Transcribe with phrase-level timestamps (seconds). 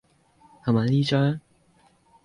[0.63, 1.39] 係咪呢張？